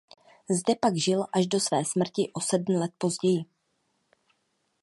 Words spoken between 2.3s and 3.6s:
o sedm let později.